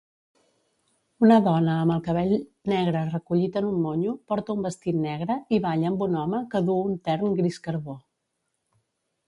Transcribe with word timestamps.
Una 1.25 1.35
dona 1.47 1.75
amb 1.81 1.95
el 1.95 2.01
cabell 2.07 2.33
negre 2.73 3.03
recollit 3.11 3.59
en 3.61 3.69
un 3.73 3.77
monyo 3.83 4.15
porta 4.33 4.55
un 4.57 4.67
vestit 4.69 4.99
negre 5.05 5.39
i 5.59 5.63
balla 5.69 5.91
amb 5.93 6.05
un 6.09 6.19
home 6.23 6.43
que 6.55 6.63
du 6.71 6.79
un 6.89 6.97
tern 7.11 7.37
gris 7.43 7.61
carbó. 7.69 7.99